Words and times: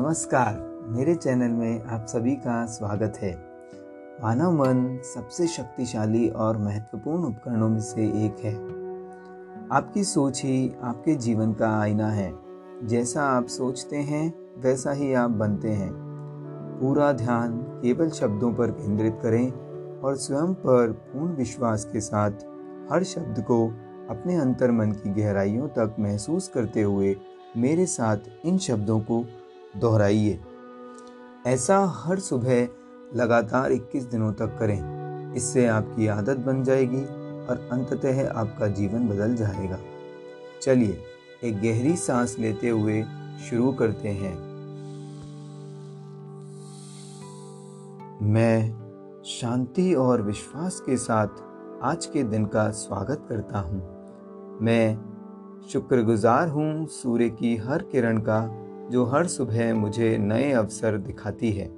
नमस्कार। 0.00 0.84
मेरे 0.88 1.14
चैनल 1.14 1.48
में 1.48 1.84
आप 1.84 2.06
सभी 2.06 2.34
का 2.34 2.66
स्वागत 2.66 3.18
है। 3.22 3.42
मानव 4.22 4.52
मन 4.52 5.00
सबसे 5.14 5.46
शक्तिशाली 5.46 6.28
और 6.28 6.58
महत्वपूर्ण 6.58 7.24
उपकरणों 7.24 7.68
में 7.68 7.80
से 7.80 8.02
एक 8.02 8.44
है। 8.44 8.54
आपकी 9.72 10.04
सोच 10.04 10.42
ही 10.44 10.72
आपके 10.82 11.14
जीवन 11.14 11.52
का 11.52 11.80
आईना 11.80 12.08
है। 12.08 12.34
जैसा 12.84 13.22
आप 13.22 13.46
सोचते 13.46 13.96
हैं, 13.96 14.34
वैसा 14.58 14.92
ही 14.92 15.14
आप 15.14 15.30
बनते 15.30 15.70
हैं। 15.70 15.92
पूरा 16.80 17.12
ध्यान 17.12 17.58
केवल 17.58 18.10
शब्दों 18.10 18.54
पर 18.54 18.70
केंद्रित 18.70 19.18
करें 19.22 19.52
और 20.00 20.16
स्वयं 20.16 20.54
पर 20.54 20.92
पूर्ण 20.92 21.34
विश्वास 21.34 21.84
के 21.84 22.00
साथ 22.00 22.30
हर 22.92 23.04
शब्द 23.04 23.40
को 23.40 23.66
अपने 24.10 24.36
अंतर 24.36 24.70
मन 24.70 24.92
की 24.92 25.22
गहराइयों 25.22 25.68
तक 25.68 25.96
महसूस 26.00 26.48
करते 26.48 26.82
हुए 26.82 27.16
मेरे 27.56 27.86
साथ 27.86 28.16
इन 28.44 28.58
शब्दों 28.58 29.00
को 29.00 29.24
दोहराइए। 29.76 30.40
ऐसा 31.46 31.86
हर 31.96 32.18
सुबह 32.18 32.68
लगातार 33.16 33.72
21 33.72 34.04
दिनों 34.04 34.32
तक 34.32 34.58
करें। 34.58 35.00
इससे 35.34 35.66
आपकी 35.66 36.06
आदत 36.06 36.36
बन 36.36 36.64
जाएगी 36.64 37.04
और 37.46 37.68
अंततः 37.72 38.30
आपका 38.30 38.66
जीवन 38.66 39.08
बदल 39.08 39.34
जाएगा। 39.34 39.78
चलिए, 40.62 41.02
एक 41.44 41.60
गहरी 41.60 41.96
सांस 41.96 42.36
लेते 42.38 42.68
हुए 42.68 43.04
शुरू 43.50 43.72
करते 43.72 44.08
हैं। 44.08 44.50
मैं 48.22 48.80
शांति 49.24 49.94
और 49.94 50.22
विश्वास 50.22 50.80
के 50.80 50.96
साथ 50.96 51.28
आज 51.82 52.06
के 52.06 52.22
दिन 52.22 52.46
का 52.46 52.70
स्वागत 52.70 53.26
करता 53.28 53.58
हूँ। 53.58 54.00
मैं 54.62 54.98
शुक्रगुजार 55.72 56.48
हूँ 56.48 56.86
सूर्य 56.86 57.28
की 57.28 57.56
हर 57.56 57.82
किरण 57.82 58.18
का 58.18 58.66
जो 58.90 59.04
हर 59.04 59.26
सुबह 59.26 59.74
मुझे 59.74 60.18
नए 60.18 60.52
अवसर 60.52 60.96
दिखाती 60.98 61.50
है। 61.52 61.70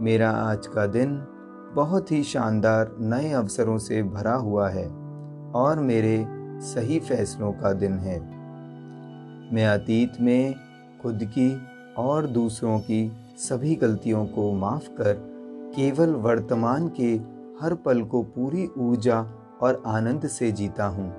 मेरा 0.00 0.30
आज 0.30 0.66
का 0.66 0.86
दिन 0.86 1.26
बहुत 1.74 2.12
ही 2.12 2.22
शानदार 2.22 2.96
नए 3.00 3.30
अवसरों 3.32 3.78
से 3.78 4.02
भरा 4.02 4.34
हुआ 4.34 4.68
है 4.68 4.86
और 5.54 5.80
मेरे 5.80 6.26
सही 6.60 7.00
फैसलों 7.00 7.52
का 7.52 7.72
दिन 7.72 7.92
है। 7.92 8.18
मैं 9.54 9.66
अतीत 9.66 10.12
में 10.20 10.54
खुद 11.02 11.20
की 11.24 11.62
और 11.98 12.26
दूसरों 12.26 12.78
की 12.80 13.12
सभी 13.38 13.74
गलतियों 13.74 14.26
को 14.26 14.52
माफ़ 14.52 14.88
कर 14.88 15.12
केवल 15.76 16.10
वर्तमान 16.10 16.88
के 17.00 17.14
हर 17.64 17.74
पल 17.74 18.02
को 18.02 18.22
पूरी 18.22 18.68
ऊर्जा 18.78 19.26
और 19.60 19.82
आनंद 19.86 20.26
से 20.26 20.52
जीता 20.52 20.86
हूँ। 20.86 21.12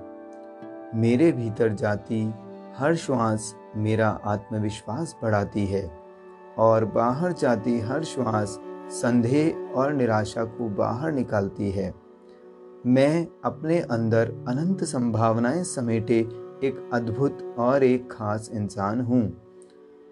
मेरे 0.94 1.32
भीतर 1.32 1.74
जाती 1.74 2.34
हर 2.76 2.94
श्वास 2.94 3.54
मेरा 3.76 4.08
आत्मविश्वास 4.24 5.16
बढ़ाती 5.22 5.66
है 5.66 5.90
और 6.58 6.84
बाहर 6.84 7.32
जाती 7.32 7.80
हर 7.80 8.04
श्वास 8.04 8.58
संदेह 8.90 9.72
और 9.74 9.92
निराशा 9.92 10.44
को 10.44 10.68
बाहर 10.68 11.12
निकालती 11.12 11.70
है। 11.70 11.94
मैं 12.86 13.26
अपने 13.44 13.80
अंदर 13.80 14.44
अनंत 14.48 14.84
संभावनाएँ 14.84 15.64
समेटे 15.64 16.18
एक 16.64 16.90
अद्भुत 16.92 17.54
और 17.58 17.84
एक 17.84 18.12
खास 18.12 18.50
इंसान 18.54 19.00
हूँ। 19.00 19.22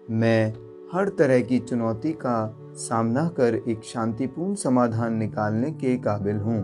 मैं 0.09 0.53
हर 0.93 1.09
तरह 1.09 1.41
की 1.41 1.59
चुनौती 1.59 2.11
का 2.11 2.57
सामना 2.75 3.27
कर 3.27 3.55
एक 3.69 3.83
शांतिपूर्ण 3.83 4.55
समाधान 4.55 5.13
निकालने 5.13 5.71
के 5.71 5.97
काबिल 5.97 6.35
हूँ। 6.35 6.59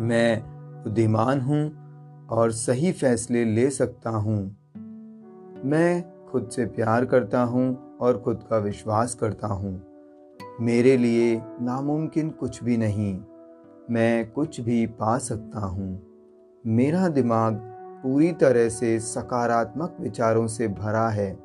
मैं 0.00 0.42
बुद्धिमान 0.84 1.40
हूँ 1.40 1.82
और 2.28 2.52
सही 2.52 2.92
फैसले 2.92 3.44
ले 3.44 3.70
सकता 3.70 4.10
हूँ। 4.10 4.61
मैं 5.64 6.04
खुद 6.30 6.48
से 6.48 6.66
प्यार 6.66 7.04
करता 7.04 7.42
हूँ 7.42 7.96
और 8.00 8.18
खुद 8.18 8.44
का 8.50 8.56
विश्वास 8.58 9.14
करता 9.14 9.46
हूँ। 9.46 9.82
मेरे 10.60 10.96
लिए 10.96 11.42
नामुमकिन 11.60 12.30
कुछ 12.30 12.64
भी 12.64 12.76
नहीं। 12.76 13.20
मैं 13.90 14.30
कुछ 14.30 14.60
भी 14.60 14.86
पा 14.86 15.18
सकता 15.18 15.60
हूँ। 15.60 16.02
मेरा 16.66 17.08
दिमाग 17.08 17.54
पूरी 18.02 18.32
तरह 18.32 18.68
से 18.68 19.00
सकारात्मक 19.00 19.96
विचारों 20.00 20.46
से 20.46 20.68
भरा 20.68 21.08
है 21.08 21.38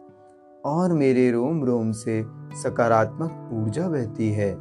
और 0.66 0.94
मेरे 0.94 1.32
रोम 1.32 1.64
रोम 1.64 1.92
से 1.92 2.26
सकारात्मक 2.54 3.50
ऊर्जा 3.54 3.90
बहती 3.90 4.32
है। 4.32 4.58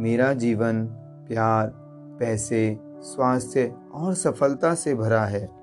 मेरा 0.00 0.32
जीवन 0.32 0.86
प्यार, 1.28 1.72
पैसे, 2.20 2.78
स्वास्थ्य 2.82 3.74
और 3.94 4.14
सफलता 4.14 4.74
से 4.74 4.94
भरा 4.94 5.24
है। 5.24 5.61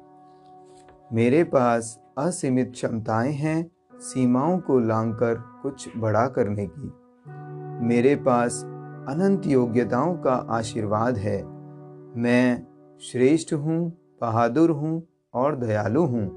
मेरे 1.13 1.43
पास 1.43 1.99
असीमित 2.17 2.71
क्षमताएँ 2.71 3.31
हैं, 3.31 3.71
सीमाओं 3.95 4.59
को 4.59 4.79
लांघकर 4.79 5.35
कुछ 5.35 5.89
बड़ा 5.97 6.27
करने 6.27 6.67
की। 6.67 6.91
मेरे 7.85 8.15
पास 8.15 8.63
अनंत 9.09 9.47
योग्यताओं 9.47 10.15
का 10.15 10.33
आशीर्वाद 10.49 11.17
है। 11.17 11.43
मैं 12.17 12.67
श्रेष्ठ 13.01 13.53
हूँ, 13.53 13.97
बहादुर 14.21 14.69
हूँ 14.69 15.07
और 15.33 15.55
दयालु 15.55 16.01
हूँ। 16.01 16.27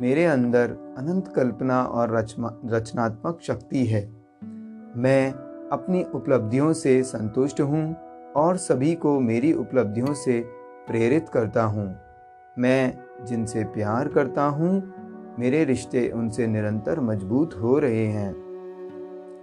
मेरे 0.00 0.24
अंदर 0.24 0.94
अनंत 0.98 1.32
कल्पना 1.36 1.82
और 1.82 2.16
रचनात्मक 2.64 3.38
शक्ति 3.42 3.86
है। 3.86 4.06
मैं 4.96 5.32
अपनी 5.72 6.04
उपलब्धियों 6.14 6.72
से 6.72 7.02
संतुष्ट 7.02 7.60
हूँ 7.60 7.96
और 8.36 8.56
सभी 8.56 8.94
को 8.94 9.20
मेरी 9.20 9.52
उपलब्धियों 9.52 10.14
से 10.14 10.40
प्रेरित 10.88 11.28
करता 11.28 11.64
हूँ। 11.64 12.11
मैं 12.58 13.24
जिनसे 13.26 13.64
प्यार 13.64 14.08
करता 14.08 14.42
हूँ, 14.44 14.82
मेरे 15.38 15.64
रिश्ते 15.64 16.08
उनसे 16.08 16.46
निरंतर 16.46 17.00
मज़बूत 17.00 17.54
हो 17.54 17.78
रहे 17.78 18.06
हैं। 18.06 18.34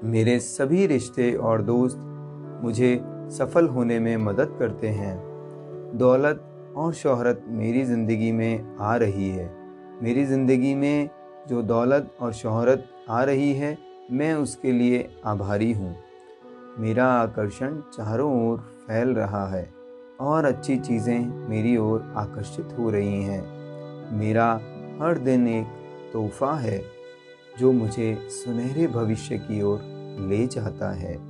मेरे 0.03 0.39
सभी 0.39 0.85
रिश्ते 0.87 1.33
और 1.33 1.61
दोस्त 1.61 1.97
मुझे 2.63 2.95
सफल 3.29 3.67
होने 3.67 3.99
में 3.99 4.17
मदद 4.17 4.55
करते 4.59 4.87
हैं। 4.87 5.15
दौलत 5.97 6.45
और 6.77 6.93
शोहरत 6.93 7.45
मेरी 7.47 7.83
ज़िंदगी 7.83 8.31
में 8.31 8.77
आ 8.79 8.95
रही 8.95 9.29
है। 9.29 9.49
मेरी 10.03 10.25
ज़िंदगी 10.25 10.75
में 10.75 11.09
जो 11.49 11.61
दौलत 11.61 12.11
और 12.21 12.33
शोहरत 12.33 12.85
आ 13.09 13.23
रही 13.23 13.53
है, 13.53 13.77
मैं 14.11 14.33
उसके 14.33 14.71
लिए 14.71 15.09
आभारी 15.25 15.71
हूँ। 15.73 15.95
मेरा 16.79 17.05
आकर्षण 17.05 17.79
चारों 17.93 18.49
ओर 18.49 18.57
फैल 18.57 19.09
रहा 19.09 19.45
है। 19.47 19.78
और 20.19 20.45
अच्छी 20.45 20.77
चीज़ें 20.77 21.49
मेरी 21.49 21.77
ओर 21.77 22.13
आकर्षित 22.17 22.75
हो 22.79 22.89
रही 22.89 23.23
हैं। 23.23 23.41
मेरा 24.17 24.53
हर 25.01 25.17
दिन 25.17 25.47
एक 25.47 25.65
तोहफा 26.13 26.53
है, 26.53 26.83
जो 27.59 27.71
मुझे 27.71 28.27
सुनहरे 28.29 28.87
भविष्य 28.87 29.37
की 29.37 29.61
ओर 29.61 29.81
ले 30.29 30.47
जाता 30.47 30.91
है। 30.91 31.28